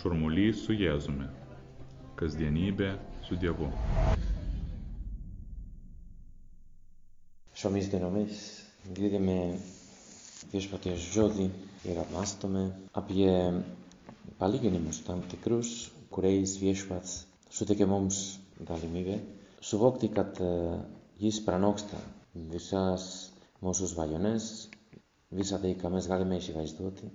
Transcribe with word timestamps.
Šurmulys 0.00 0.62
su 0.64 0.72
Jėzumi. 0.72 1.26
Kasdienybė 2.20 2.86
su 3.26 3.36
Dievu. 3.42 3.66
Šiomis 7.60 7.90
dienomis 7.92 8.38
girdime 8.98 9.34
viešpaties 10.54 11.04
žodį 11.16 11.46
ir 11.92 12.00
apmastome 12.04 12.62
apie 13.02 13.28
palyginimus 14.40 15.02
tam 15.10 15.20
tikrus, 15.34 15.74
kuriais 16.16 16.56
viešpats 16.62 17.18
suteikia 17.58 17.90
mums 17.92 18.22
galimybę 18.72 19.18
suvokti, 19.72 20.08
kad 20.16 20.40
e, 20.40 20.50
jis 21.26 21.42
pranoksta 21.50 22.00
visas 22.54 23.04
mūsų 23.66 23.90
svajones, 23.92 24.48
visą 25.42 25.60
tai, 25.66 25.74
ką 25.84 25.92
mes 25.92 26.08
galime 26.10 26.40
įsivaizduoti. 26.40 27.12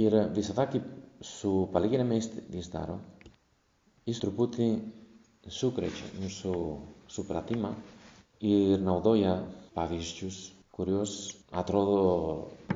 Ir 0.00 0.14
visada, 0.32 0.64
kaip 0.72 0.84
su 1.20 1.68
palyginimais 1.72 2.30
daro, 2.72 2.96
jis 4.08 4.20
truputį 4.22 4.68
sukrečia 5.52 6.08
mūsų 6.22 6.54
supratimą 7.12 7.74
ir 8.40 8.80
naudoja 8.80 9.34
pavyzdžius, 9.76 10.38
kuriuos 10.72 11.12
atrodo 11.62 11.98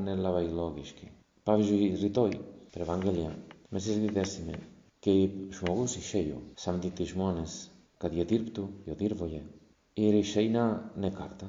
nelabai 0.04 0.44
logiški. 0.52 1.08
Pavyzdžiui, 1.48 1.88
rytoj 2.02 2.36
per 2.74 2.84
Evangeliją 2.84 3.30
mes 3.72 3.88
išgirdėsime, 3.94 4.58
kaip 5.06 5.38
žmogus 5.56 5.96
išėjo 6.02 6.42
samdyti 6.60 7.06
žmonės, 7.14 7.56
kad 8.02 8.12
jie 8.12 8.26
dirbtų 8.28 8.66
jo 8.90 8.98
dirboje. 9.02 9.40
Ir 9.96 10.18
išeina 10.20 10.66
ne 11.00 11.10
kartą. 11.16 11.48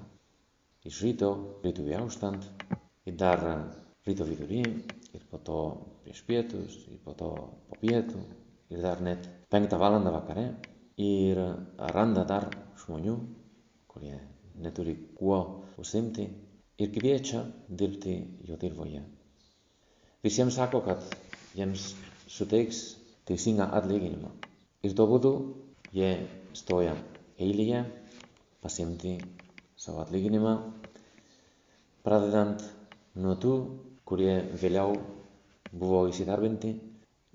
Iš 0.88 1.02
ryto, 1.04 1.32
ryto 1.66 1.84
auštant, 2.00 2.48
ir 3.10 3.20
dar 3.20 3.44
ryto 4.08 4.24
vidury, 4.30 4.62
ir 5.18 5.26
po 5.32 5.42
to 5.42 5.60
prieš 6.06 6.22
pietus, 6.30 6.78
ir 6.94 7.02
po 7.04 7.16
to 7.18 7.34
po 7.68 7.78
pietų, 7.82 8.22
ir 8.72 8.82
dar 8.86 9.02
net 9.02 9.28
penktą 9.52 9.80
valandą 9.82 10.14
vakare. 10.16 10.48
Ir 10.98 11.38
randa 11.94 12.24
dar 12.26 12.48
žmonių, 12.82 13.16
kurie 13.92 14.16
neturi 14.58 14.96
kuo 15.18 15.38
užsimti 15.78 16.26
ir 16.82 16.90
kviečia 16.94 17.44
dirbti 17.70 18.16
jo 18.50 18.58
dirboje. 18.62 19.04
Visiems 20.26 20.58
sako, 20.58 20.82
kad 20.86 21.04
jiems 21.58 21.92
suteiks 22.30 22.82
teisingą 23.30 23.70
atlyginimą. 23.78 24.32
Ir 24.86 24.96
tuo 24.98 25.06
būdu 25.10 25.34
jie 25.94 26.10
stoja 26.58 26.96
eilėje 27.38 27.84
pasimti 28.64 29.18
savo 29.78 30.02
atlyginimą, 30.02 30.56
pradedant 32.06 32.64
nuo 33.22 33.36
tų, 33.42 33.54
kurie 34.08 34.34
vėliau 34.62 34.96
buvo 35.82 36.04
įsidarbinti, 36.10 36.72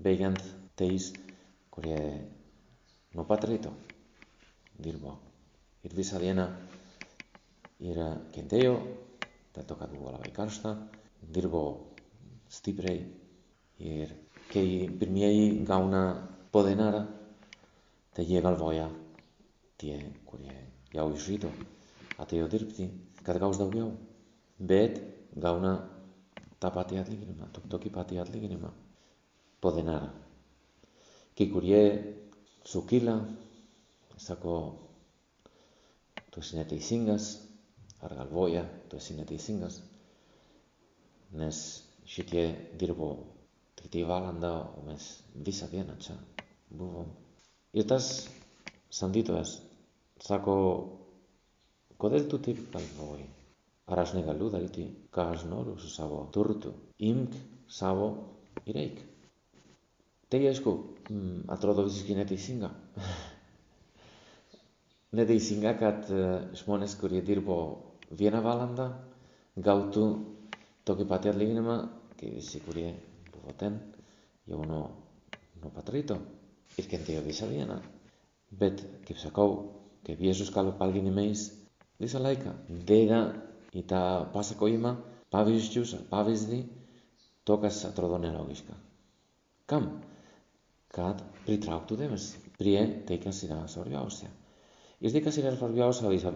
baigiant 0.03 0.39
tais, 0.79 1.11
kurie 1.73 1.99
nuo 3.15 3.25
pat 3.29 3.45
ryto 3.49 3.73
dirbo. 4.83 5.17
Ir 5.87 5.95
visą 5.99 6.21
dieną 6.23 6.47
ir 7.83 7.99
kentėjo, 8.35 8.75
dėl 9.55 9.67
to, 9.69 9.77
kad 9.79 9.91
buvo 9.95 10.13
labai 10.15 10.31
karšta, 10.35 10.75
dirbo 11.35 11.63
stipriai 12.53 13.01
ir 13.83 14.13
kai 14.53 14.67
pirmieji 15.01 15.63
gauna 15.67 16.03
po 16.53 16.63
denarą, 16.67 17.05
tai 18.15 18.27
jie 18.29 18.43
galvoja, 18.45 18.89
tie, 19.81 19.97
kurie 20.29 20.55
jau 20.93 21.09
iš 21.17 21.29
ryto 21.33 21.51
atėjo 22.23 22.49
dirbti, 22.53 22.87
kad 23.27 23.41
gaus 23.43 23.59
daugiau. 23.61 23.93
Bet 24.63 25.01
gauna 25.41 25.73
tą 26.63 26.71
patį 26.75 27.01
atlyginimą, 27.03 27.49
tokį 27.73 27.91
patį 27.97 28.21
atlyginimą 28.23 28.71
po 29.63 29.73
denarą. 29.77 30.11
Kai 31.39 31.47
kurie 31.51 31.81
sukyla, 32.73 33.17
sako, 34.27 34.55
tu 36.31 36.43
esi 36.45 36.59
neteisingas, 36.61 37.31
ar 38.05 38.15
galvoja, 38.19 38.63
tu 38.89 39.01
esi 39.01 39.17
neteisingas, 39.19 39.81
nes 41.43 41.59
šitie 42.07 42.45
dirbo 42.79 43.11
tik 43.79 43.91
tai 43.93 44.05
valandą, 44.07 44.53
o 44.79 44.85
mes 44.87 45.09
visą 45.47 45.67
dieną 45.73 45.97
čia 46.05 46.17
buvom. 46.71 47.09
Ir 47.73 47.87
tas 47.89 48.09
samdytojas 48.93 49.57
sako, 50.23 50.57
kodėl 51.99 52.29
tu 52.31 52.39
taip 52.45 52.61
galvoji? 52.75 53.27
Άρα 53.85 54.05
στην 54.05 54.21
Γαλλούδα 54.21 54.59
λέτε 54.59 54.91
«Καζνόρου 55.11 55.79
σου 55.79 55.89
σαβό 55.89 56.29
τούρτου, 56.33 56.73
ήμκ 56.97 57.33
σαβό 57.67 58.37
ηρέικ». 58.65 58.99
Τέλεια 60.29 60.55
σκου, 60.55 60.85
ατρόδο 61.47 61.83
βίσης 61.83 62.03
και 62.03 62.15
νέτη 62.15 62.37
σύγκα. 62.37 62.75
Νέτη 65.11 65.39
σύγκα 65.39 65.73
κατ 65.73 66.05
σμόνες 66.53 66.97
κουριετήρ 66.97 67.41
που 67.41 67.77
βιένα 68.09 68.41
βάλαντα, 68.41 69.09
γκαουτού 69.61 70.19
το 70.83 70.97
και 70.97 71.05
πατέρ 71.05 71.37
λίγνεμα 71.37 71.91
και 72.17 72.41
σε 72.41 72.59
κουριέ 72.59 72.95
που 73.31 73.39
βοτέν, 73.45 73.81
για 74.45 74.57
ονο 74.57 74.91
νο 75.63 75.71
πατρίτο, 75.75 76.21
ήρκεν 76.77 77.05
τέο 77.05 77.23
βίσα 77.23 77.47
βιένα. 77.47 77.83
Μπέτ 78.49 78.79
και 79.05 79.15
ψακόου 79.15 79.71
και 80.03 80.15
βιέσους 80.15 80.51
καλοπάλγινε 80.51 81.11
μέις, 81.11 81.53
δίσα 81.97 82.19
Ήτα 83.75 84.29
πάσα 84.33 84.55
κοίμα, 84.55 85.05
πάβεις 85.29 85.69
τους, 85.69 85.95
πάβεις 86.09 86.47
δι, 86.47 86.71
τόκας 87.43 87.93
τροδόνια 87.95 88.33
λόγισκα. 88.33 88.83
Καμ, 89.65 89.99
κατ 90.87 91.21
πρι 91.45 91.59
τράουκ 91.59 91.85
του 91.85 91.95
δέμες, 91.95 92.37
πριέ 92.57 92.87
τέκαν 92.87 93.33
σειρά 93.33 93.67
σωριά 93.67 94.01
όσια. 94.01 94.29
Ήρθε 94.99 95.19
η 95.19 95.21
κασίρα 95.21 95.49
αλφαρβιά 95.49 95.87
όσα 95.87 96.09
δίσα 96.09 96.33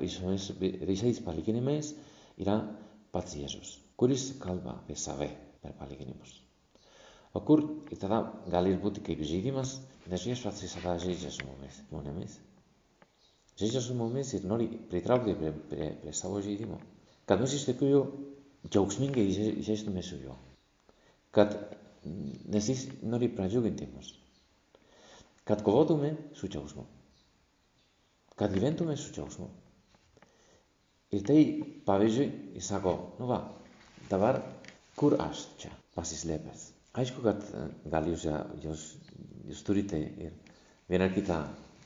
της 1.07 1.21
παλικίνη 1.21 1.61
μες, 1.61 1.95
ήρα 2.35 2.79
πατσί 3.11 3.39
Ιεσούς. 3.39 3.81
Κούρις 3.95 4.35
κάλβα 4.39 4.83
δε 4.87 4.95
σαβέ, 4.95 5.37
περ 5.61 5.71
παλικίνη 5.71 6.15
μας. 6.19 6.43
Ο 7.33 7.41
κούρ 7.41 7.65
ήταν 7.91 8.09
τα 8.09 8.43
γαλίρ 8.47 8.77
πούτη 8.77 9.01
και 9.01 9.13
η 9.13 9.17
πιζίδη 9.17 9.51
μας, 9.51 9.81
δε 10.05 10.17
σβίες 10.17 10.41
πατσί 10.41 10.69
σαβά 10.69 10.97
ζήτσες 10.97 11.41
μου 11.43 11.57
μες, 11.61 11.83
μόνε 11.91 12.13
μες. 12.19 12.41
Ζήτσες 13.55 13.91
μου 13.91 14.11
μες, 14.11 14.33
ήρνόρι 14.33 14.67
πρι 14.89 15.01
τράουκ 15.01 15.25
δε 15.25 15.51
πρι 15.51 16.13
σαβό 16.13 16.39
ζήτη 16.41 16.67
μου. 16.67 16.79
Kad 17.27 17.43
mes 17.43 17.55
iš 17.59 17.67
tikrųjų 17.71 18.03
džiaugsmingai 18.71 19.25
išeistume 19.63 20.03
su 20.07 20.19
juo. 20.23 20.37
Kad, 21.35 21.57
nes 22.55 22.69
jis 22.71 22.87
nori 23.03 23.29
pradžiuginti 23.35 23.89
mus. 23.93 24.13
Kad 25.47 25.63
kovotume 25.67 26.15
su 26.35 26.49
džiaugsmu. 26.51 26.87
Kad 28.37 28.55
gyventume 28.55 28.97
su 28.99 29.13
džiaugsmu. 29.15 29.49
Ir 31.15 31.23
tai, 31.27 31.39
pavyzdžiui, 31.87 32.31
jis 32.59 32.67
sako, 32.73 32.97
nu 33.21 33.29
va, 33.31 33.39
dabar 34.11 34.41
kur 34.99 35.15
aš 35.23 35.45
čia 35.61 35.71
pasislėpęs? 35.95 36.65
Aišku, 36.99 37.23
kad 37.23 37.45
gal 37.93 38.09
jūs, 38.11 38.25
jūs, 38.65 38.83
jūs 39.51 39.63
turite 39.67 40.01
ir 40.01 40.35
vieną 40.91 41.07
ar 41.07 41.15
kitą 41.15 41.37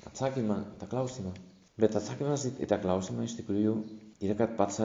atsakymą, 0.09 0.57
tą 0.81 0.89
klausimą, 0.91 1.33
bet 1.81 1.97
atsakymas 1.99 2.47
į 2.53 2.69
tą 2.71 2.79
klausimą 2.83 3.27
iš 3.29 3.37
tikrųjų 3.41 3.75
yra, 4.21 4.37
kad 4.39 4.57
pats 4.57 4.81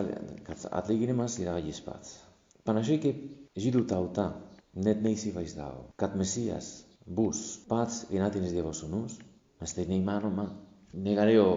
kad 0.48 0.66
atlyginimas 0.72 1.40
yra 1.44 1.58
jis 1.60 1.82
pats. 1.86 2.18
Panašiai 2.66 3.02
kaip 3.04 3.22
žydų 3.62 3.86
tauta 3.90 4.30
net 4.76 5.04
neįsivaizdavo, 5.06 5.92
kad 6.00 6.16
Mesijas 6.20 6.86
bus 7.06 7.42
pats 7.70 8.06
vienatinis 8.10 8.56
Dievo 8.56 8.74
sūnus, 8.74 9.20
nes 9.62 9.76
tai 9.78 9.86
neįmanoma, 9.90 10.48
negalėjo 10.96 11.48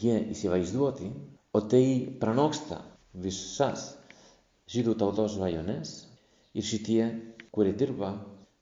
jie 0.00 0.16
įsivaizduoti, 0.34 1.10
o 1.54 1.60
tai 1.70 1.84
pranoksta 2.22 2.80
visas 3.26 3.92
žydų 4.70 4.96
tautos 5.02 5.36
svajones 5.36 5.94
ir 6.54 6.66
šitie, 6.66 7.04
kurie 7.54 7.74
dirba 7.78 8.14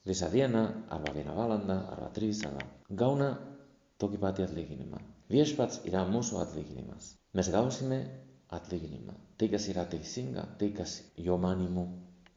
visą 0.08 0.28
dieną, 0.32 0.64
arba 0.90 1.14
vieną 1.14 1.36
valandą, 1.38 1.78
arba 1.94 2.10
trys, 2.16 2.42
arba 2.48 2.66
gauna 2.90 3.30
tokį 4.02 4.20
patį 4.24 4.46
atlyginimą. 4.48 5.00
Viešpats 5.32 5.84
yra 5.88 6.02
mūsų 6.10 6.40
atlyginimas. 6.42 7.14
Mes 7.38 7.48
gausime 7.54 8.02
atlyginimą. 8.58 9.14
Tai, 9.38 9.48
kas 9.52 9.68
yra 9.72 9.84
teisinga, 9.88 10.44
tai, 10.60 10.70
kas 10.76 10.98
jo 11.16 11.38
manimu 11.40 11.86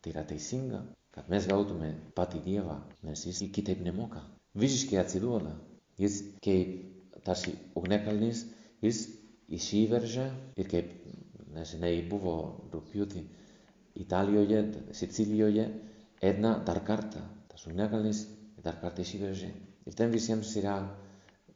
tai 0.01 0.13
yra 0.13 0.23
teisinga, 0.29 0.81
kad 1.15 1.29
mes 1.33 1.47
gautume 1.49 1.91
patį 2.17 2.41
Dievą, 2.45 2.75
nes 3.07 3.25
jis 3.25 3.41
kitaip 3.55 3.81
nemoka. 3.85 4.21
Visiškai 4.61 4.99
atsiduoda. 5.01 5.55
Jis 5.99 6.19
kaip 6.45 7.21
tarsi 7.25 7.55
ugnekalnis, 7.79 8.43
jis 8.83 9.05
įsiveržia 9.57 10.27
ir 10.61 10.69
kaip 10.71 10.91
neseniai 11.55 12.03
buvo 12.11 12.35
rūpjūtį 12.73 13.23
Italijoje, 14.03 14.61
Sicilijoje, 14.99 15.65
Edna 16.29 16.55
dar 16.67 16.81
kartą, 16.87 17.23
tas 17.51 17.65
ugnekalnis 17.69 18.25
dar 18.63 18.77
kartą 18.81 19.05
įsiveržė. 19.07 19.51
Ir 19.87 19.97
ten 19.97 20.11
visiems 20.13 20.51
yra, 20.59 20.77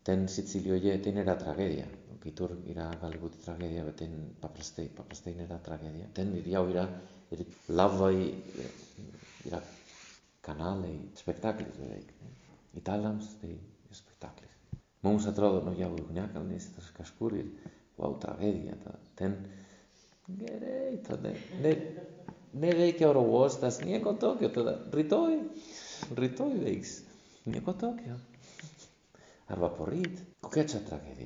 ten 0.08 0.28
Sicilijoje, 0.32 0.96
ten 1.04 1.20
yra 1.22 1.36
tragedija 1.40 1.88
kitur 2.24 2.56
yra 2.72 2.90
gali 3.02 3.20
būti 3.22 3.42
tragedija, 3.44 3.86
bet 3.88 4.00
ten 4.02 4.16
paprastai, 4.42 4.88
paprastai 4.96 5.36
nėra 5.38 5.60
tragedija. 5.66 6.10
Ten 6.16 6.34
jau 6.46 6.66
yra 6.72 6.86
ir 7.36 7.46
lavai, 7.70 8.30
yra 9.48 9.62
kanalai, 10.46 10.96
spektaklis 11.20 11.76
beveik. 11.78 12.14
italams 12.78 13.26
tai 13.42 13.56
spektaklis. 13.92 14.56
Mums 15.02 15.26
atrodo, 15.28 15.62
nu 15.66 15.74
jau 15.80 15.90
ugniakalnis, 15.96 16.70
tas 16.76 16.90
kažkur 16.96 17.36
ir, 17.40 17.50
wow, 17.98 18.16
tragedija. 18.22 18.76
Ta, 18.84 18.96
ten 19.16 19.36
gerai, 20.28 21.00
tada 21.08 21.34
ne, 21.64 21.74
neveikia 22.54 23.10
oro 23.10 23.24
uostas, 23.24 23.82
nieko 23.82 24.14
tokio, 24.22 24.50
tada 24.54 24.78
rytoj, 24.94 25.40
rytoj 26.20 26.58
veiks, 26.64 27.00
nieko 27.50 27.74
tokio. 27.74 28.20
Arba 29.50 29.72
poryt, 29.74 30.22
kokia 30.46 30.68
čia 30.70 30.80
tragedija? 30.86 31.19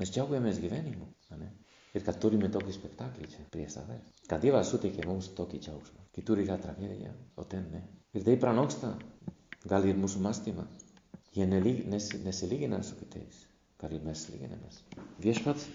Mes 0.00 0.12
džiaugiamės 0.14 0.58
gyvenimu. 0.62 1.06
Ne? 1.40 1.50
Ir 1.94 2.04
kad 2.06 2.18
turime 2.22 2.48
tokį 2.54 2.72
spektaklį 2.76 3.28
čia 3.32 3.44
prie 3.52 3.66
savęs. 3.72 4.06
Kad 4.30 4.40
Dievas 4.44 4.70
suteikė 4.72 5.04
mums 5.08 5.28
tokį 5.36 5.60
džiaugsmą. 5.66 6.04
Kitur 6.16 6.40
yra 6.42 6.56
tragedija, 6.62 7.12
o 7.36 7.44
ten 7.44 7.66
ne. 7.74 7.82
Ir 8.16 8.24
tai 8.26 8.36
pranoksta 8.42 8.94
gal 9.68 9.84
ir 9.90 9.98
mūsų 10.00 10.22
mąstymą. 10.24 10.64
Jie 11.36 11.46
nelyg, 11.46 11.84
nes, 11.90 12.08
nesilygina 12.24 12.80
su 12.86 12.96
kitais, 12.98 13.42
ką 13.78 13.90
ir 13.94 14.06
mes 14.06 14.22
lyginamės. 14.32 14.80
Viešpats 15.22 15.66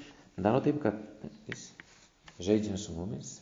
daro 0.47 0.59
taip, 0.65 0.81
kad 0.83 0.97
jis 1.47 1.69
žaidžia 2.43 2.79
su 2.81 2.95
mumis 2.97 3.37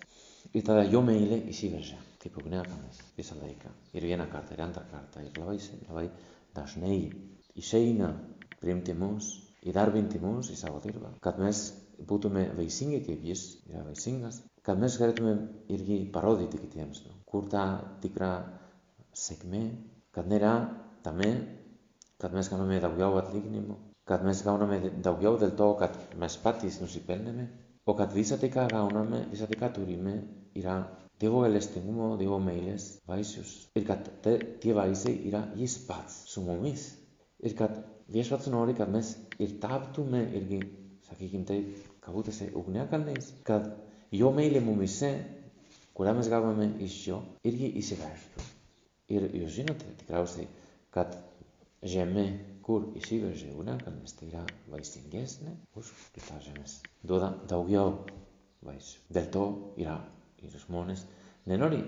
ir 0.54 0.66
tada 0.68 0.84
jo 0.86 1.02
meilė 1.06 1.40
įsiveržia, 1.54 1.98
kaip 2.22 2.38
ugniakalnis 2.42 3.00
visą 3.18 3.40
laiką. 3.40 3.72
Ir 3.98 4.06
vieną 4.12 4.28
kartą, 4.34 4.54
ir 4.58 4.66
antrą 4.68 4.84
kartą, 4.92 5.24
ir 5.26 5.40
labai, 5.40 5.58
labai 5.88 6.06
dažnai 6.60 7.00
išeina 7.64 8.12
priimti 8.60 8.94
mus, 8.98 9.32
Η 9.66 9.72
Δάρβιν 9.72 10.08
τιμούν 10.08 10.42
στη 10.42 10.56
Σαββατήρβα. 10.56 11.16
Καθμέ 11.20 11.54
πούτουμε 12.06 12.52
βεϊσίνγκε 12.56 12.98
και 12.98 13.16
βιέ, 13.16 13.34
για 13.66 13.84
βεϊσίνγκα. 13.84 14.32
Καθμέ 14.62 14.90
χαρέτουμε 14.90 15.50
ηργή 15.66 16.10
παρόδι 16.12 16.46
τη 16.46 16.58
κοιτιάμιστο. 16.58 17.08
Λοιπόν. 17.08 17.24
Κούρτα, 17.26 17.98
τίκρα, 18.00 18.60
σεκμέ. 19.12 19.78
Καθμέρα, 20.12 20.82
ταμέ, 21.02 21.26
με. 21.26 21.48
Καθμέ 22.18 22.44
κάναμε 22.50 22.80
τα 22.80 22.88
γουιάου 22.88 23.18
ατλίγνη 23.18 23.50
μου. 23.50 23.60
Λοιπόν. 23.60 23.78
Καθμέ 24.04 24.36
κάναμε 24.44 24.94
τα 25.02 25.10
γουιάου 25.10 25.36
δελτό, 25.38 25.78
με. 26.18 27.50
Ο 27.84 27.94
καθβίσατε 27.94 28.48
καγάουνα 28.48 29.04
με, 29.04 29.28
βίσατε 29.30 29.56
κατουρίμε, 29.56 30.28
ηρά. 30.52 30.98
Τι 31.18 31.26
εγώ 31.26 31.44
ελεστιγμό, 31.44 32.16
τι 32.16 32.24
εγώ 32.24 32.40
μέλες, 32.40 33.00
βαϊσιου. 33.06 33.44
Ηρκατέ, 33.74 34.38
τι 34.38 34.74
βαϊσέ, 34.74 35.12
ηρά, 35.12 35.54
σου 36.26 36.42
μομή. 36.42 36.76
Ηρκατέ, 37.38 37.86
viešpats 38.12 38.50
nori, 38.52 38.76
kad 38.78 38.92
mes 38.92 39.14
ir 39.40 39.60
taptume 39.64 40.26
irgi 40.36 40.62
sakykim 41.14 41.46
taip, 41.48 41.68
kabutėse 42.04 42.50
ugniakalniais, 42.60 43.30
kad 43.48 43.70
jo 44.14 44.32
meilė 44.36 44.62
mumise, 44.64 45.12
kurią 45.98 46.16
mes 46.18 46.30
gavome 46.32 46.68
iš 46.86 46.96
jo, 47.10 47.20
irgi 47.48 47.70
įsiveržtų. 47.82 48.48
Ir 49.14 49.28
jūs 49.42 49.54
žinote 49.60 49.92
tikriausiai, 50.00 50.48
kad 50.96 51.16
žemė, 51.94 52.26
kur 52.64 52.88
įsiveržė 53.00 53.52
ugniakalnis, 53.60 54.16
tai 54.18 54.30
yra 54.32 54.44
vaisingesnė 54.72 55.54
už 55.80 55.92
kitas 56.16 56.46
žemės. 56.48 56.78
Duoda 57.04 57.34
daugiau 57.52 57.98
vaisių. 58.64 59.04
Dėl 59.18 59.28
to 59.36 59.44
yra 59.84 59.98
ir 60.44 60.56
žmonės 60.64 61.04
nenori 61.52 61.82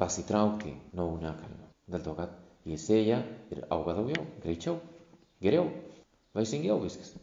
pasitraukti 0.00 0.74
nuo 0.96 1.08
ugniakalnio. 1.14 1.70
Dėl 1.90 2.04
to, 2.04 2.14
kad 2.20 2.36
jie 2.68 2.76
sėja 2.78 3.22
ir 3.52 3.64
auga 3.72 3.96
daugiau, 3.96 4.26
greičiau, 4.44 4.76
geriau, 5.44 5.68
vaisingiau 6.36 6.80
viskas 6.82 7.14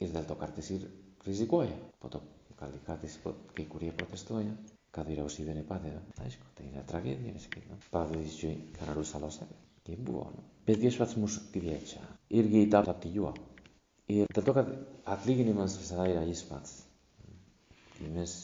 ir 0.00 0.12
dėl 0.12 0.26
to 0.28 0.36
kartais 0.40 0.70
ir 0.76 0.88
rizikuoja. 1.26 1.76
Po 2.00 2.10
to 2.12 2.22
kartais 2.60 3.18
kai 3.56 3.66
kurie 3.68 3.92
protestuoja, 3.92 4.52
kad 4.96 5.08
vyriausybė 5.10 5.54
nepadeda. 5.58 6.00
Aišku, 6.24 6.48
tai 6.56 6.70
yra 6.70 6.84
tragedija, 6.88 7.34
nesakyti. 7.36 7.68
No? 7.70 7.78
Pavyzdžiui, 7.92 8.54
Kanarų 8.78 9.04
salose. 9.04 9.48
Tai 9.86 9.96
buvo. 10.02 10.24
No? 10.34 10.44
Bet 10.66 10.80
viešpats 10.82 11.16
mus 11.20 11.36
kviečia 11.54 12.02
irgi 12.40 12.64
tapti 12.72 13.12
juo. 13.14 13.34
Ir 14.10 14.30
dėl 14.34 14.46
to, 14.46 14.54
kad 14.56 14.70
atlyginimas 15.16 15.76
visada 15.80 16.06
yra 16.10 16.24
jis 16.26 16.42
pats. 16.48 16.78
Tai 17.96 18.10
mes 18.14 18.34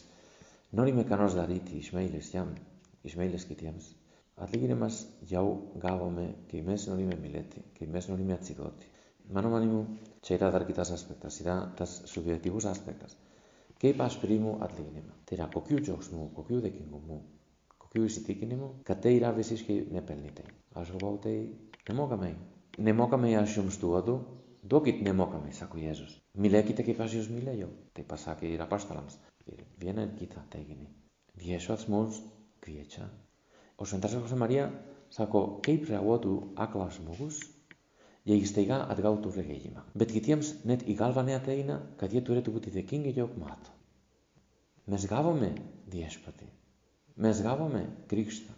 norime 0.78 1.04
ką 1.08 1.18
nors 1.20 1.36
daryti 1.38 1.78
iš 1.80 1.92
meilės 1.96 2.32
jam, 2.34 2.52
iš 3.06 3.16
meilės 3.20 3.46
kitiems. 3.48 3.90
Αλήγινε 4.34 4.74
μας 4.74 5.06
γιαού 5.20 5.72
γάβομαι 5.80 6.34
και 6.46 6.56
η 6.56 6.62
μέση 6.62 6.88
νόλη 6.88 7.02
με 7.02 7.18
μιλέτη 7.22 7.64
και 7.72 7.84
η 7.84 7.86
μέση 7.86 8.10
νόλη 8.10 8.22
με 8.22 8.32
ατσιδότη. 8.32 8.86
Μάνο 9.32 9.48
μάνι 9.48 9.66
μου, 9.66 9.98
και 10.20 10.34
ήρα 10.34 10.50
δαρκητάς 10.50 10.90
άσπεκτας, 10.90 11.40
ήρα 11.40 11.72
τας 11.76 12.02
σουβιωτικούς 12.04 12.64
άσπεκτας. 12.64 13.16
Και 13.76 13.88
είπα 13.88 14.04
ασπρί 14.04 14.38
μου 14.38 14.58
αλήγινε 14.60 15.02
μας. 15.06 15.16
Τερα 15.24 15.48
κοκκιού 15.52 15.80
τσόξ 15.80 16.08
μου, 16.08 16.30
κοκκιού 16.32 16.60
δεκίνγκο 16.60 17.02
μου, 17.06 17.22
κοκκιού 17.76 18.02
εισιτήκινε 18.04 18.56
μου, 18.56 18.74
κατέ 18.82 19.12
ήρα 19.12 19.32
βεσίς 19.32 19.62
και 19.62 19.84
με 19.90 20.00
πελνείτε. 20.00 20.42
Ας 20.72 20.88
εγώ 20.88 20.96
πάω 20.96 21.16
τέι, 21.16 21.56
νεμόκαμε. 21.90 22.36
Νεμόκαμε 22.78 23.30
η 23.30 23.36
ασιόμ 23.36 23.68
στούα 23.68 24.02
του, 24.02 24.26
δόκιτ 24.60 25.02
νεμόκαμε, 25.02 25.50
σακου 25.50 25.78
Ιέζος. 25.78 26.22
Μιλέκητε 26.32 26.82
και 26.82 26.94
πασίος 26.94 27.28
μιλέγιο, 27.28 27.68
τέι 27.92 28.04
πασάκι 28.04 28.46
ήρα 28.46 28.66
πάσταλαμς. 28.66 29.18
Βιένα 29.78 30.02
εκεί 30.02 30.24
θα 30.24 30.46
τέγινε. 30.48 30.88
Διέσου 31.32 31.72
αθμός, 31.72 32.22
κριέτσα, 32.58 33.12
O 33.82 33.86
šventasis 33.90 34.20
Jose 34.22 34.36
Marija 34.38 34.68
sako, 35.10 35.40
kaip 35.66 35.88
reaguotų 35.90 36.36
aklas 36.64 37.00
žmogus, 37.00 37.40
jei 38.30 38.44
staiga 38.46 38.78
atgautų 38.94 39.32
regėjimą. 39.34 39.82
Bet 39.98 40.14
kitiems 40.14 40.52
net 40.70 40.84
į 40.86 40.94
galvą 41.00 41.24
neateina, 41.26 41.80
kad 41.98 42.14
jie 42.14 42.22
turėtų 42.28 42.54
būti 42.54 42.74
dėkingi, 42.76 43.14
jog 43.18 43.34
mato. 43.42 43.74
Mes 44.92 45.08
gavome 45.10 45.50
viešpatį, 45.90 46.46
mes 47.26 47.42
gavome 47.48 47.82
krikštą, 48.14 48.54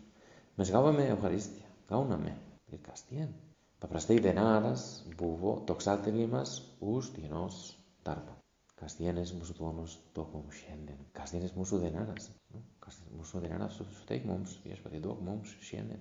mes 0.61 0.77
gavome 0.77 1.09
Eucharistiją, 1.17 1.73
gauname 1.89 2.37
ir 2.73 2.85
kasdien. 2.85 3.33
Paprastai 3.81 4.21
denaras 4.25 4.87
buvo 5.21 5.59
toks 5.69 5.89
atlyginimas 5.97 6.59
už 6.81 7.15
dienos 7.17 7.65
darbą. 8.05 8.44
Καστιένες 8.75 9.33
μου 9.33 9.45
σου 9.45 9.53
τόνος 9.53 10.01
το 10.13 10.21
έχω 10.21 10.37
μου 10.39 10.51
σιέντεν. 10.51 10.97
Καστιένες 11.13 11.53
μου 11.53 11.65
σου 11.65 11.79
δεν 11.79 11.97
άρας. 11.97 12.29
Ε. 12.29 12.59
Καστιένες 12.79 13.15
μου 13.17 13.25
σου 13.25 13.39
δεν 13.39 13.53
άρας 13.53 13.75
σου 13.75 13.87
σου 13.95 14.05
τέχει 14.05 14.27
μόμους. 14.27 14.61
Βιέσπατε 14.65 14.99
το 14.99 15.09
έχω 15.09 15.21
μόμους 15.25 15.57
σιέντεν. 15.61 16.01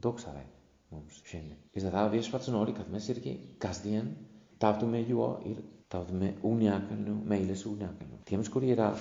Το 0.00 0.12
ξαρέ 0.12 0.46
μόμους 0.88 1.20
σιέντεν. 1.24 1.56
Και 1.70 1.78
στα 1.78 1.90
δάβα 1.90 2.08
βιέσπατε 2.08 2.50
όλοι 2.50 2.72
καθμέ 2.72 2.98
σύρκη. 2.98 3.54
Καστιέν 3.58 4.16
ταύτου 4.58 4.86
με 4.86 4.98
γιουό 4.98 5.40
ήρ 5.44 5.56
ταύτου 5.88 6.14
με 6.14 6.34
ουνιάκανου 6.42 7.22
με 7.24 7.36
ήλες 7.36 7.64
ουνιάκανου. 7.64 8.18
Τι 8.24 8.34
έμεις 8.34 8.48
κουριερά 8.48 8.98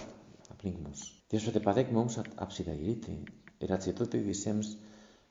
απλήγκ 0.49 0.73
μόμους. 0.81 1.23
Βιέσπατε 1.29 1.59
παδέκ 1.59 1.89
μόμους 1.91 2.17
αψιδαγυρίτη. 2.35 3.23
Ερατσι 3.57 3.93
τότε 3.93 4.17
βισέμς 4.17 4.75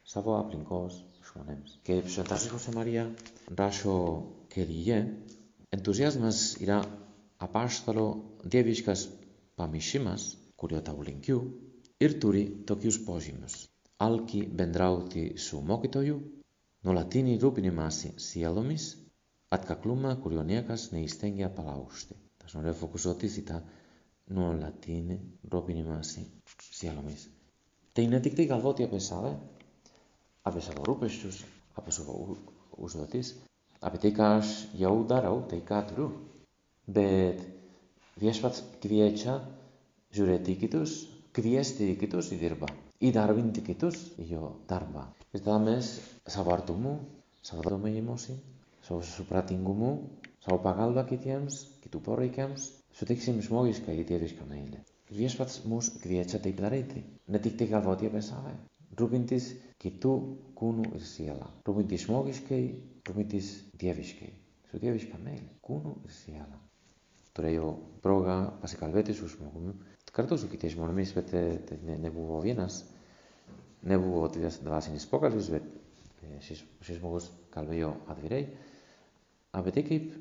σαβό 0.02 0.38
απλήγκος 0.38 1.04
σχονέμς. 1.20 1.78
Και 1.82 1.94
ψωτάσεις 2.00 2.50
χωσέ 2.50 2.70
Μαρία 2.74 3.14
ράσο 3.54 4.24
και 4.48 4.64
διγέ. 4.64 5.12
Entusiasmas 5.76 6.38
irá 6.64 6.78
Απάσταλο 7.44 8.24
διεύρυσκας 8.42 9.08
παμισίμας 9.54 10.36
κουριοταουλινκίου 10.54 11.60
ήρτουρι 11.96 12.60
το 12.64 12.76
κιους 12.76 13.00
πόζιμους 13.00 13.68
άλκι 13.96 14.50
βενδράωτι 14.54 15.36
σου 15.36 15.62
μόκιτοιου 15.66 16.32
ρουπίνι 16.80 17.36
ρόπηνυμασι 17.36 18.12
σιαλόμις 18.16 19.06
ατκακλουμα 19.48 20.14
κουριονιάκας 20.14 20.90
νειστένγια 20.90 21.50
παλαύστε. 21.50 22.14
Τα 22.36 22.48
σολεύφοκους 22.48 23.04
οτίθητα 23.04 23.64
νολατίνη 24.24 25.20
ρόπηνυμασι 25.48 26.30
σιαλόμις. 26.70 27.30
Τεινατικτει 27.92 28.44
γαλβότι 28.44 28.82
απεσάβε 28.82 29.38
απεσαδορούπες 30.42 31.18
τους 31.18 31.44
απεσοβούσον 31.74 32.38
Bet 36.86 37.40
viešpats 38.20 38.60
kviečia 38.82 39.38
žiūrėti 40.12 40.52
į 40.52 40.58
kitus, 40.66 40.96
kviesti 41.34 41.86
į 41.94 41.94
kitus 42.02 42.28
į 42.36 42.38
dirbą, 42.42 42.68
įdarbinti 43.08 43.62
kitus 43.64 43.96
į 44.20 44.26
jo 44.34 44.50
darbą. 44.68 45.06
Ir 45.32 45.40
tada 45.40 45.56
mes 45.64 45.88
savo 46.34 46.52
artumu, 46.52 46.92
savo 47.42 47.64
domėjimusi, 47.70 48.36
savo 48.84 49.00
supratingumu, 49.14 49.94
savo 50.44 50.58
pagalbą 50.66 51.06
kitiems, 51.08 51.62
kitų 51.86 52.02
poreikiams, 52.10 52.68
suteiksim 53.00 53.40
žmogišką 53.48 53.96
ir 53.96 54.04
dievišką 54.12 54.44
meilę. 54.52 54.82
Viešpats 55.08 55.62
mus 55.72 55.88
kviečia 56.04 56.42
taip 56.44 56.60
daryti, 56.60 57.00
ne 57.32 57.40
tik 57.40 57.56
tai 57.62 57.70
galvoti 57.72 58.10
apie 58.12 58.20
save, 58.28 58.52
rūpintis 59.00 59.48
kitų 59.82 60.12
kūnų 60.60 60.90
ir 61.00 61.08
sielą, 61.14 61.48
rūpintis 61.66 62.04
žmogiškai, 62.06 62.60
rūpintis 63.08 63.50
dieviškai, 63.80 64.30
su 64.68 64.84
dieviška 64.84 65.24
meilė, 65.24 65.48
kūnų 65.64 65.96
ir 66.04 66.16
sielą. 66.20 66.60
τώρα 67.34 67.48
η 67.50 67.60
πρόγα, 68.00 68.58
βασικά 68.60 68.88
λέτε 68.88 69.12
σου, 69.12 69.24
μου 69.40 69.50
έχουμε, 69.54 69.74
κρατώ 70.12 70.36
σου 70.36 70.48
κοιτάς 70.48 70.74
μόνο, 70.74 70.90
εμείς 70.90 71.12
πέτε, 71.12 71.62
δεν 71.68 72.00
ναι, 72.00 72.06
έχω 72.06 72.34
ναι, 72.34 72.40
βίνας, 72.40 72.84
δεν 73.80 74.00
έχω 74.00 74.22
ότι 74.22 74.38
θα 74.38 74.48
τα 74.64 74.70
βάσει 74.70 74.90
νησί 74.90 75.08
πόκα, 75.08 75.28
λες, 75.28 75.48
ε, 75.48 75.62
εσείς 76.38 76.64
μου 77.02 77.16
έχεις 77.16 77.30
καλβεί 77.50 77.82
ο 77.82 77.96
αδειρέι, 78.06 78.48
απαιτή 79.50 79.82
και 79.82 79.94
είπε, 79.94 80.14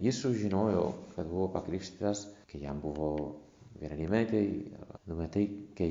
Ιησούς 0.00 0.40
γινώ, 0.40 0.94
θα 1.14 1.22
του 1.22 1.50
πακρίξει 1.52 1.92
τας, 1.98 2.28
και 2.46 2.58
για 2.58 2.68
να 2.68 2.74
μπούω 2.74 3.40
βιερανιμέτη, 3.78 4.72
νομιατή 5.04 5.68
και 5.74 5.84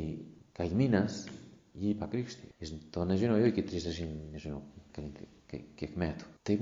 καημίνας, 0.52 1.28
γι 1.74 1.94
πακρίξει, 1.94 2.38
εις 2.58 2.78
το 2.90 3.06
να 3.06 3.14
γινώ, 3.14 3.50
και 3.50 3.64
τρεις 3.64 3.84
δεν 3.84 4.08
γινώ, 4.36 4.62
και 5.76 5.86
εκμέτω. 5.86 6.24
Τι 6.44 6.58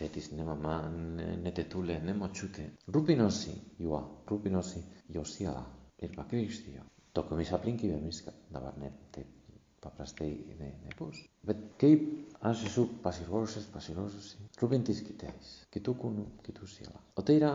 tėtis, 0.00 0.30
ne 0.36 0.46
mama, 0.48 0.76
ne, 0.92 1.34
ne 1.44 1.52
tetulė, 1.56 1.98
ne 2.04 2.14
močiutė. 2.16 2.66
Rūpinosi 2.96 3.54
juo, 3.84 4.00
rūpinosi 4.30 4.82
jo 5.16 5.26
sielą 5.28 5.64
ir 6.00 6.14
pakrikštijo. 6.16 6.86
Tokiomis 7.16 7.52
aplinkybėmis, 7.56 8.22
kad 8.26 8.36
dabar 8.54 8.76
ne 8.80 8.92
taip 9.14 9.36
paprastai 9.80 10.30
ne, 10.60 10.70
nebus. 10.84 11.22
Bet 11.46 11.60
kaip 11.80 12.04
aš 12.46 12.66
esu 12.68 12.86
pasiruošęs, 13.04 13.68
pasiruošusi 13.74 14.48
rūpintis 14.60 15.00
kitais, 15.06 15.52
kitų 15.74 15.96
kūnų, 16.02 16.26
kitų 16.46 16.68
sielą. 16.68 17.00
O 17.16 17.24
tai 17.24 17.38
yra, 17.40 17.54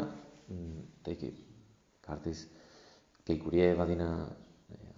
tai 1.06 1.18
kaip 1.22 1.38
kartais 2.06 2.46
kai 3.26 3.38
kurie 3.42 3.72
vadina 3.78 4.10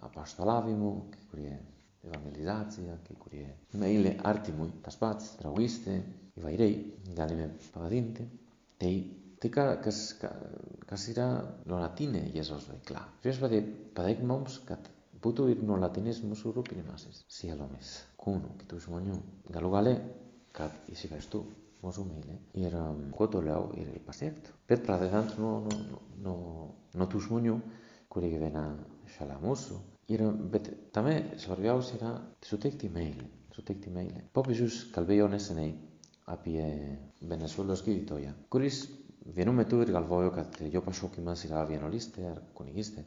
apaštalavimu, 0.08 0.94
kai 1.14 1.28
kurie 1.32 1.54
evangelizacija, 2.08 2.98
kai 3.08 3.16
kurie 3.20 3.46
meilė 3.80 4.16
artimui, 4.28 4.70
tas 4.84 4.98
pats, 5.00 5.34
draugystė, 5.42 5.98
įvairiai 6.40 6.76
galime 7.18 7.48
pavadinti. 7.74 8.26
Tai, 8.82 8.92
tai 9.42 9.52
ka, 9.54 9.66
kas, 9.84 10.02
ka, 10.22 10.32
kas 10.90 11.08
yra 11.14 11.28
nuolatinė 11.70 12.24
Jėzaus 12.36 12.68
veikla. 12.72 13.04
Viešpatie 13.26 13.62
padėk 13.98 14.22
mums, 14.32 14.60
kad 14.70 14.90
būtų 15.24 15.48
ir 15.54 15.64
nuolatinis 15.66 16.22
mūsų 16.26 16.54
rūpinimasis 16.60 17.24
sielomis, 17.40 17.96
kūnu, 18.22 18.54
kitų 18.62 18.82
žmonių. 18.86 19.18
Galų 19.56 19.74
gale, 19.74 19.96
kad 20.58 20.74
įsivežtų 20.94 21.42
mūsų 21.84 22.06
meilė 22.10 22.38
ir 22.64 22.78
um, 22.78 23.04
kuo 23.18 23.28
toliau 23.34 23.72
ir 23.78 23.92
pasiektų. 24.06 24.54
Bet 24.70 24.86
pradedant 24.86 25.36
nuo, 25.42 25.60
nuo, 25.68 26.02
nuo, 26.26 26.40
nuo 26.98 27.10
tų 27.12 27.22
žmonių, 27.28 27.60
kurie 28.14 28.32
gyvena 28.34 28.70
šalia 29.18 29.38
mūsų, 29.44 29.78
Ir, 30.16 30.22
bet 30.54 30.68
també 30.96 31.14
svarbiausia 31.44 31.98
yra 31.98 32.10
suteikti 32.50 32.88
meilę. 32.98 33.26
Suteikti 33.56 33.92
meilę. 33.92 34.22
Popiežius 34.38 34.78
kalbėjo 34.96 35.26
nesenai 35.34 35.66
apie 36.34 36.64
Venezuelos 37.32 37.84
gydytoją, 37.86 38.34
kuris 38.54 38.82
vienu 39.38 39.54
metu 39.56 39.80
ir 39.84 39.92
galvojo, 39.96 40.32
kad 40.36 40.60
jo 40.74 40.82
pašaukimas 40.86 41.46
yra 41.48 41.64
vienuolystė 41.70 42.26
ar 42.32 42.42
kunigystė. 42.60 43.04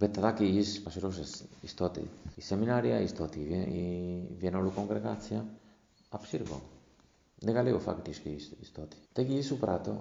Bet 0.00 0.12
tada, 0.16 0.30
kai 0.38 0.46
jis 0.52 0.76
pasiruošęs 0.84 1.32
įstoti 1.66 2.04
į 2.38 2.44
seminariją, 2.46 3.00
įstoti 3.08 3.42
į 3.80 3.84
vienuolių 4.44 4.70
kongregaciją, 4.76 5.40
apsirgo. 6.18 6.60
Negalėjo 7.48 7.80
faktiškai 7.82 8.36
įstoti. 8.66 9.00
Taigi 9.16 9.40
jis 9.40 9.50
suprato, 9.50 9.96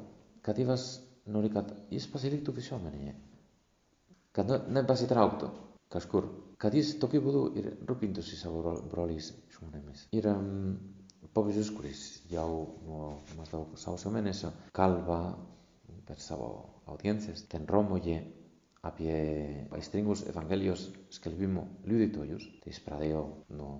kad 0.46 0.60
Dievas 0.60 0.86
nori, 1.32 1.50
kad 1.56 1.72
jis 1.96 2.06
pasiliktų 2.14 2.54
visuomenėje 2.60 3.16
kad 4.36 4.52
nepasitrauktų 4.72 5.48
kažkur, 5.94 6.28
kad 6.62 6.76
jis 6.78 6.94
tokiu 7.02 7.22
būdu 7.26 7.42
ir 7.60 7.70
rūpintųsi 7.90 8.38
savo 8.40 8.76
broliais 8.92 9.32
žmonėmis. 9.56 10.04
Ir 10.16 10.28
um, 10.32 10.76
popiežius, 11.34 11.72
kuris 11.76 12.02
jau 12.32 12.50
nuo 12.88 13.06
maždaug 13.38 13.78
sausio 13.80 14.12
mėnesio 14.14 14.52
kalba 14.76 15.20
per 16.08 16.20
savo 16.24 16.50
audiencijas 16.90 17.46
ten 17.52 17.68
Romoje 17.70 18.20
apie 18.82 19.16
aistringus 19.76 20.24
Evangelijos 20.32 20.88
skelbimo 21.12 21.66
liudytojus, 21.86 22.46
tai 22.64 22.72
jis 22.72 22.84
pradėjo 22.86 23.24
nuo 23.52 23.74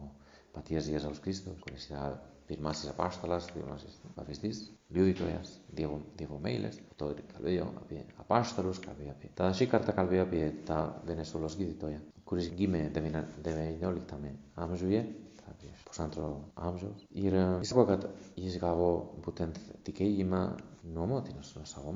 paties 0.54 0.90
Jėzaus 0.92 1.22
Kristus, 1.24 1.56
kuris 1.64 1.88
yra 1.90 2.10
pirmasis 2.50 2.90
apaštalas, 2.92 3.48
pirmasis 3.54 4.00
pavyzdys, 4.18 4.64
liudytojas, 4.96 5.54
Dievo, 5.78 6.00
Dievo 6.18 6.40
meilės, 6.42 6.80
to 6.98 7.12
ir 7.14 7.22
kalbėjo 7.32 7.70
apie 7.84 8.02
apaštalus, 8.24 8.82
kalbėjo 8.84 9.14
apie... 9.14 9.30
Tada 9.38 9.54
šį 9.56 9.70
kartą 9.72 9.96
kalbėjo 9.96 10.26
apie 10.26 10.44
tą 10.68 10.80
Venezuelos 11.08 11.58
gydytoją, 11.60 12.02
kuris 12.30 12.50
gimė 12.58 12.88
XIX 12.98 14.34
amžiuje, 14.66 15.04
Ανatolias. 15.50 15.82
Portanto, 15.90 16.52
ambos 16.56 16.82
ir 17.10 17.34
isso 17.62 17.76
boca 17.76 17.96
e 18.36 18.50
chegava 18.54 18.88
potente 19.26 19.60
de 19.84 19.92
que 19.92 20.06
ima 20.06 20.42
no 20.84 21.04
motinos, 21.08 21.56
no 21.56 21.66
sabo 21.66 21.92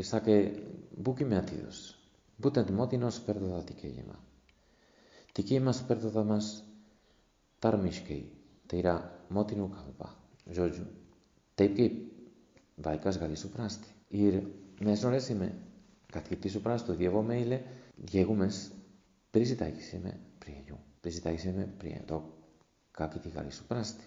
Είσαι 0.00 0.20
και 0.20 0.20
está 0.20 0.20
que 0.24 0.36
buki 1.04 1.24
metidos. 1.24 1.76
Butent 2.42 2.70
motinos 2.70 3.20
perdo 3.26 3.46
da 3.48 3.62
que 3.80 3.88
ima. 4.02 4.16
Τι 5.32 5.60
μας 5.60 5.84
πέρδοδα 5.84 6.24
μας 6.24 6.64
τάρμισκει, 7.58 8.32
καλπά, 8.66 10.16
σου 13.36 13.50
πράστη. 13.50 13.94
Ζητάγησε 21.08 21.52
με 21.52 21.64
πριν 21.64 22.04
το 22.06 22.32
κάποιοι 22.90 23.20
τη 23.20 23.28
καλή 23.28 23.50
σου 23.50 23.66
πράστη. 23.66 24.04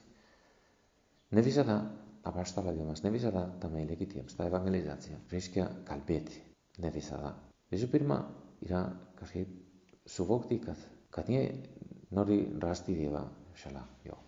Nevisa 1.35 1.65
da, 1.65 1.81
απάσταλα 2.21 2.73
idiomas, 2.73 3.01
nevisa 3.01 3.33
da 3.33 3.49
τα 3.59 3.69
μελέκη 3.71 4.05
τίμς, 4.05 4.35
τα 4.35 4.43
ευαγγελιζάτσια, 4.43 5.21
ρίσκια 5.29 5.81
καλπέτη. 5.83 6.43
Nevisa 6.81 7.23
da. 7.23 7.33
Βίζω 7.69 7.87
πήρμα, 7.87 8.43
ήρα 8.59 9.11
κασχή 9.15 9.47
σου 10.05 10.25
βόκτη 10.25 10.57
καθ. 10.57 10.79
Κατνίε 11.09 11.61
νόρι 12.09 12.55
ράστη 12.59 12.93
διεβα, 12.93 13.37
σαλά, 13.53 13.89
γιο. 14.03 14.23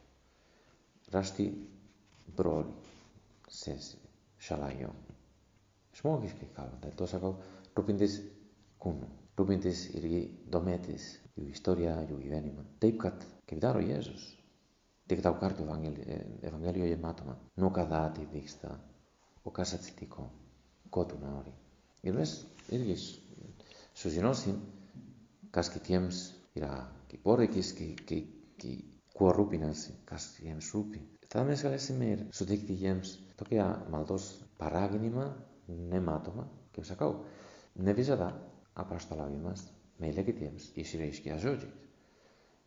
Ράστη 1.09 1.69
μπρόρι, 2.35 2.73
σέσι, 3.47 3.97
σαλά, 4.37 4.71
γιο. 4.71 4.95
Σμόγεις 5.91 6.31
και 6.31 6.45
κάλλονται, 6.45 6.87
τόσα 6.95 7.17
καύ, 7.17 7.35
ρουπίν 7.73 7.97
κούνου, 8.77 9.07
ρουπίν 9.35 9.61
ήργη 9.93 10.39
δομέτης, 10.49 11.24
η 11.37 11.47
ιστορία, 11.47 12.01
η 12.03 12.05
ζωή 12.09 12.29
ενός, 12.31 12.65
τι 12.77 12.87
είπε 12.87 12.97
κατ' 12.97 13.21
κεντάρω 13.45 13.79
Ιησούς; 13.79 14.43
Τι 15.05 15.15
καταγκάρτησε 15.15 15.67
ο 15.69 15.79
Ευαγγέλιος 16.41 16.87
η 16.87 16.91
ολεμάτωμα; 16.91 17.37
Νω 17.53 17.71
καθάτι 17.71 18.27
δείχθα 18.31 18.83
ο 19.43 19.51
κάσατιτικό 19.51 20.31
κότουναρι. 20.89 21.53
Ηρμές, 22.01 22.45
ήργες, 22.69 23.19
σουζινόσιν, 23.93 24.55
κάσκητιέμς, 25.49 26.31
ήρα, 26.53 26.91
κυπόρεκις, 27.07 27.73
κυκυαρρύπηνας, 28.55 29.91
κάσκητιέμς 30.03 30.71
ρύπη. 30.71 31.07
Θα 31.27 31.43
δεις 31.43 31.61
καλές 31.61 31.89
εμείς, 31.89 32.19
σου 32.31 32.45
δείχτει 32.45 32.73
γέμς, 32.73 33.19
το 33.35 33.43
ναι, 33.49 33.55
και 33.55 33.61
αμαλτός 33.61 34.39
ναι, 34.39 34.45
παράγνυ 34.57 35.09
meilė 40.03 40.25
kitiems 40.27 40.69
išreiškia 40.81 41.39
žodžiais. 41.43 41.81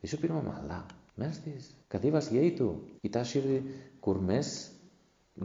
Visų 0.02 0.20
pirma, 0.22 0.40
malda, 0.46 0.82
melstis, 1.18 1.72
kad 1.90 2.04
Dievas 2.04 2.30
įeitų 2.32 2.68
į 3.04 3.10
tą 3.14 3.24
širdį, 3.26 3.58
kur 4.04 4.20
mes 4.22 4.52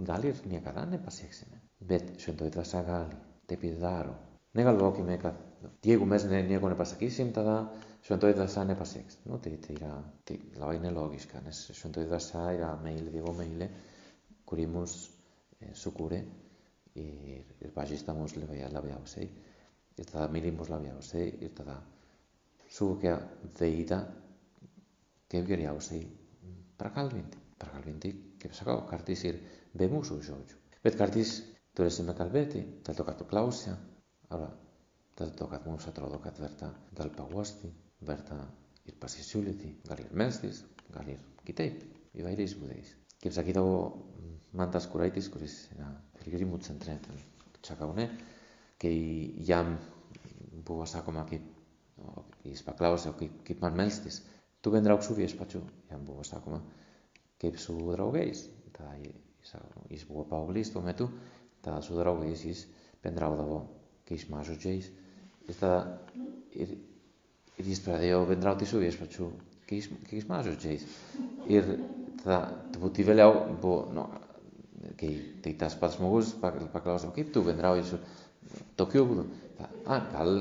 gal 0.10 0.26
ir 0.30 0.38
niekada 0.50 0.86
nepasieksime. 0.90 1.60
Bet 1.84 2.14
šventoji 2.22 2.54
dvasia 2.54 2.84
gali, 2.88 3.18
taip 3.50 3.66
ir 3.68 3.80
daro. 3.82 4.14
Negalvokime, 4.58 5.18
kad 5.22 5.40
jeigu 5.86 6.06
mes 6.06 6.28
nieko 6.30 6.70
nepasakysim, 6.70 7.34
tada 7.34 7.58
šventoji 8.06 8.38
dvasia 8.38 8.64
nepasieks. 8.70 9.18
Nu, 9.26 9.40
tai, 9.42 9.56
tai 9.64 9.76
yra 9.80 9.96
tai 10.28 10.38
labai 10.60 10.78
nelogiška, 10.84 11.42
nes 11.46 11.64
šventoji 11.74 12.10
dvasia 12.12 12.46
yra 12.60 12.74
meilė, 12.84 13.10
Dievo 13.16 13.34
meilė, 13.38 13.70
kuri 14.46 14.68
mus 14.70 14.96
eh, 15.60 15.74
sukūrė 15.74 16.22
ir, 17.02 17.56
ir 17.66 17.74
pažįsta 17.76 18.14
mus 18.18 18.38
labiausiai. 18.38 19.30
Ir 20.02 20.08
tada 20.10 20.28
mylim 20.34 20.56
mus 20.58 20.72
labiausiai 20.74 21.28
ir 21.46 21.52
tada 21.58 21.76
suvokia 22.74 23.18
veidą 23.60 24.00
kaip 25.34 25.48
geriausiai 25.50 26.04
prakalbinti. 26.78 27.40
Prakalbinti, 27.62 28.12
kaip 28.42 28.56
sakau, 28.58 28.80
kartais 28.90 29.22
ir 29.30 29.38
be 29.78 29.88
mūsų 29.92 30.18
žodžių. 30.28 30.58
Bet 30.84 30.98
kartais 31.00 31.36
turėsime 31.78 32.16
kalbėti, 32.18 32.64
dėl 32.86 32.98
to, 33.00 33.06
kad 33.08 33.18
tu 33.22 33.28
klausia, 33.30 33.76
arba 34.30 34.50
dėl 35.20 35.32
to, 35.40 35.48
kad 35.54 35.66
mums 35.70 35.88
atrodo, 35.90 36.20
kad 36.26 36.38
verta 36.42 36.70
gal 36.98 37.14
paguosti, 37.16 37.70
verta 38.10 38.40
ir 38.90 38.98
pasisiūlyti, 39.00 39.72
gal 39.88 40.02
ir 40.04 40.12
melstis, 40.24 40.64
gal 40.94 41.08
ir 41.14 41.22
kitaip, 41.48 41.80
įvairiais 42.20 42.58
būdais. 42.60 42.92
Kaip 43.24 43.34
sakydavo 43.38 43.76
Mantas 44.60 44.86
Kuraitis, 44.92 45.30
kuris 45.34 45.56
yra 45.74 45.88
piligrimų 46.20 46.60
centre 46.66 46.98
Čakaune, 47.64 48.10
kai 48.84 48.96
jam 49.48 49.78
buvo 50.68 50.86
sakoma, 50.90 51.26
kaip, 51.30 51.46
o, 52.04 52.26
jis 52.46 52.64
paklausė, 52.68 53.16
kaip, 53.20 53.42
kaip 53.48 53.64
man 53.64 53.80
melstis, 53.80 54.22
tu 54.62 54.72
bendrauk 54.76 55.04
su 55.04 55.16
viešpačiu, 55.18 55.64
jam 55.92 56.06
buvo 56.08 56.24
sakoma, 56.28 56.62
kaip 57.42 57.60
su 57.60 57.78
draugais. 57.92 58.46
Tada 58.76 58.96
jis, 59.00 59.56
jis 59.92 60.08
buvo 60.10 60.28
paauglys 60.30 60.72
tuo 60.74 60.84
metu, 60.86 61.10
tada 61.64 61.82
su 61.86 61.96
draugais 62.00 62.44
jis 62.46 62.66
bendraudavo 63.04 63.64
keismažodžiais. 64.10 64.90
Ir 65.48 65.60
tada 65.60 65.80
ir 66.56 66.76
ir 67.60 67.70
jis 67.70 67.82
pradėjo 67.86 68.24
bendrauti 68.30 68.68
su 68.70 68.82
viešpačiu 68.82 69.30
keliais 69.70 70.28
mažodžiais. 70.30 70.86
Ir 71.52 71.70
tada 72.24 72.40
truputį 72.74 73.06
vėliau 73.10 73.36
buvo, 73.62 73.80
nu, 73.94 74.06
kai 75.00 75.14
tai 75.44 75.54
tas 75.60 75.76
pats 75.80 76.00
žmogus 76.00 76.34
paklausė, 76.42 77.12
kaip 77.16 77.32
tu 77.36 77.44
bendrauji 77.46 77.86
su 77.92 78.00
tokiu 78.80 79.06
būdu. 79.10 79.26
Ta, 79.58 79.70
A, 79.86 80.00
gal, 80.14 80.32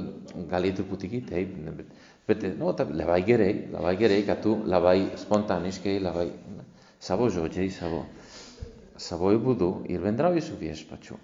gal 0.50 0.64
ir 0.68 0.74
truputį 0.78 1.08
kitaip, 1.16 1.52
bet, 1.78 1.90
bet 2.30 2.44
nu, 2.58 2.70
ta, 2.78 2.86
labai 2.88 3.20
gerai, 3.26 3.50
labai 3.74 3.92
gerai, 4.00 4.20
kad 4.28 4.40
tu 4.44 4.54
labai 4.70 4.96
spontaniškai, 5.20 5.96
labai 6.02 6.28
savo 7.02 7.28
žodžiais, 7.34 7.76
savo, 7.82 8.04
savo 9.02 9.32
būdu 9.46 9.70
ir 9.90 10.02
bendrauji 10.04 10.44
su 10.48 10.58
viešpačiu. 10.60 11.18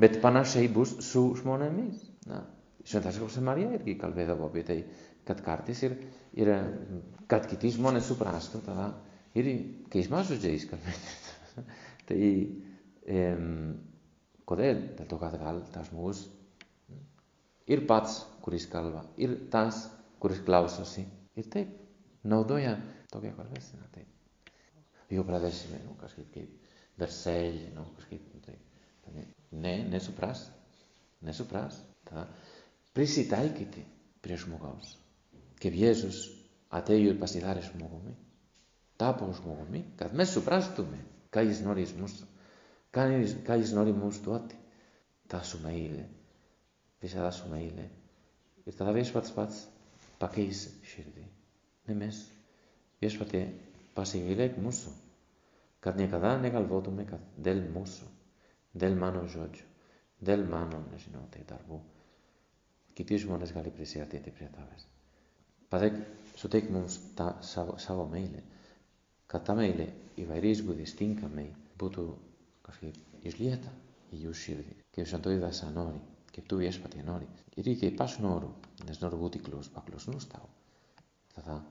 Bet 0.00 0.20
panašiai 0.22 0.68
bus 0.72 0.94
su 1.04 1.24
žmonėmis. 1.40 2.02
Na, 2.30 2.42
Šventas 2.84 3.18
Jose 3.20 3.40
Marija 3.44 3.76
irgi 3.76 3.94
kalbėdavo 4.00 4.48
apie 4.48 4.64
tai, 4.66 4.78
kad 5.28 5.40
kartais 5.46 5.82
ir, 5.86 5.92
ir 6.34 6.50
kad 7.30 7.46
kiti 7.50 7.70
žmonės 7.76 8.08
suprastų, 8.10 8.60
tada 8.66 8.88
ir 9.38 9.48
keismas 9.92 10.30
žodžiais 10.32 10.66
kalbėti. 10.70 11.62
tai 12.08 12.20
um, 13.06 13.46
κοδέν 14.44 14.96
τα 14.96 15.06
το 15.06 15.16
καθγάλ, 15.16 15.62
τα 15.72 15.82
σμούς, 15.82 16.28
ήρ 17.64 17.80
πάτς 17.80 18.26
κουρίς 18.40 18.68
καλβα, 18.68 19.10
ήρ 19.14 19.38
τάς 19.48 19.90
κουρίς 20.18 20.42
κλάουσος, 20.42 20.96
ήρ 21.34 21.46
τέπ, 21.48 21.68
νοδόια 22.22 22.82
το 23.08 23.20
και 23.20 23.28
καλβές, 23.28 23.72
να 23.80 23.88
τέπ. 23.90 24.06
Ιω 25.06 25.24
πραδές 25.24 25.54
σημαίνουν, 25.54 25.96
κασκέτ 25.96 26.24
και 26.30 26.40
δερσέλ, 26.94 27.54
νο, 27.74 27.92
κασκέτ, 27.96 28.20
ναι, 29.48 29.86
ναι 29.90 29.98
σου 29.98 30.12
πράς, 30.12 30.52
ναι 31.18 31.32
σου 31.32 31.46
πράς, 31.46 31.84
τα, 32.10 32.28
πρίσι 32.92 33.26
τα 33.26 33.36
έκητε, 33.36 33.84
πρίσι 34.20 34.48
μου 34.48 34.58
γάους, 34.62 34.96
και 35.58 35.70
βιέζος, 35.70 36.44
ατέγιο 36.68 37.10
επασιδάρες 37.10 37.70
μου 37.70 37.88
γομή, 37.92 38.16
τάπος 38.96 39.40
μου 39.40 39.56
γομή, 39.58 39.84
καθ 39.94 40.12
μέσου 40.12 40.42
πράστομαι, 40.42 41.06
καγισνωρίσμους 41.30 42.10
σου. 42.10 42.26
Κάνεις 43.42 43.72
νόριμους 43.72 44.20
τότε. 44.20 44.54
Τα 45.26 45.42
σου 45.42 45.60
μαίλε. 45.62 46.08
Βίσα 47.00 47.22
τα 47.22 47.30
σου 47.30 47.48
μαίλε. 47.48 47.88
Ήρθα 48.64 48.84
τα 48.84 48.92
βέσπατ 48.92 49.26
πατς. 49.34 49.68
Πακείς 50.18 50.70
σύρδι. 50.82 51.30
Ναι 51.84 51.94
μες. 51.94 52.26
Βέσπατε 53.00 53.52
πασιγιλέκ 53.92 54.56
μούσο. 54.56 54.90
Κατ' 55.80 55.96
νεκαδά 55.96 56.38
νεκαλβότουμε 56.38 56.96
ναι, 56.96 57.02
ναι, 57.02 57.10
κατ' 57.10 57.20
δελ 57.36 57.62
μούσο. 57.74 58.06
Δελ 58.72 58.96
μάνο 58.96 59.26
ζότζο. 59.26 59.64
Δελ 60.18 60.44
μάνο 60.44 60.78
ναι, 60.78 60.92
νεσινότε 60.92 61.38
ταρβού. 61.46 61.82
Κοιτίζουμε 62.92 63.32
μόνες 63.32 63.52
γαλή 63.52 63.68
πρεσία 63.68 64.04
τίτε 64.04 64.30
πρετάβες. 64.30 64.88
Πατέ 65.68 66.06
σου 66.36 66.48
τέκμουν 66.48 66.84
σαβο 67.76 68.08
μαίλε. 68.10 68.42
Κατά 69.26 69.54
μαίλε, 69.54 69.88
η 70.14 70.24
βαρύς 70.24 70.60
γουδιστίνκα 70.60 71.28
μαίλε. 71.34 71.54
Που 71.76 71.90
Καφέ, 72.62 72.86
η 72.86 72.94
Ιλίατα, 73.20 73.72
η 74.10 74.16
Ιουσίδη, 74.22 74.76
και 74.90 75.00
ο 75.00 75.04
Σαντόι 75.04 75.36
Δασανόρι, 75.36 76.00
και 76.30 76.40
του 76.40 76.58
Ιέσπατη 76.58 76.98
Ενόρι, 76.98 77.28
κύριε 77.48 77.74
και 77.74 77.86
υπάσουν 77.86 78.24
όρου, 78.24 78.54
ένας 78.82 79.00
νορβούτη 79.00 79.38
κλούς, 79.38 79.68
παπλούς 79.68 80.06
νούσταο, 80.06 80.48
θα 81.28 81.42
θα, 81.42 81.66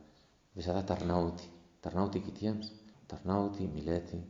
βυσά 0.54 0.74
τα 0.74 0.96
τρνάουτη, 0.96 1.44
τρνάουτη 1.80 2.20
κοιτίαν, 2.20 2.60
τρνάουτη 3.06 3.70
μιλέτη, 3.74 4.28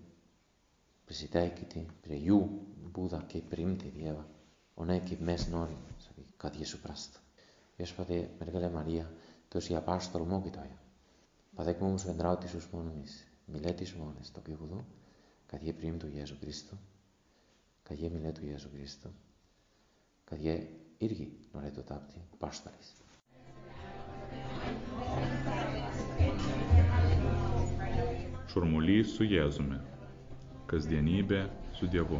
πρισιτάει 1.05 1.49
κοιτή, 1.49 1.85
πριού, 2.01 2.67
μπούδα 2.91 3.23
και 3.27 3.37
πριμτη 3.37 3.87
διέβα, 3.87 4.27
ο 4.73 4.85
νέ 4.85 4.99
και 4.99 5.17
μες 5.19 5.47
νόρι, 5.47 5.77
σαν 5.97 6.13
και 6.15 6.21
κάτι 6.37 6.57
Ιεσού 6.57 6.79
πράστα. 6.79 7.19
Ιέσπατη 7.75 8.29
Μεργέλε 8.39 8.69
Μαρία, 8.69 9.11
το 9.47 9.57
εσύ 9.57 9.75
απάστορ 9.75 10.21
μόκητο, 10.21 10.59
Πατέκ 11.55 11.79
μου 11.81 11.87
όμως 11.87 12.03
βεντράω 12.03 12.37
τις 12.37 12.53
ουσμόνες, 12.53 13.27
μιλέ 13.45 13.71
τις 13.71 13.93
μόνες, 13.93 14.31
το 14.31 14.39
κύβουδο, 14.39 14.85
kad 15.51 15.63
jie 15.67 15.73
priimtų 15.75 16.09
Jėzų 16.15 16.37
Kristų, 16.41 16.77
kad 17.87 17.99
jie 17.99 18.09
mylėtų 18.13 18.47
Jėzų 18.47 18.71
Kristų, 18.71 19.11
kad 20.31 20.39
jie 20.39 20.55
irgi 21.03 21.27
norėtų 21.53 21.83
tapti 21.91 22.21
apaštalais. 22.37 22.93
Šurmulys 28.51 29.13
su 29.15 29.27
Jėzumi. 29.27 29.79
Kasdienybė 30.71 31.45
su 31.75 31.87
Dievu. 31.91 32.19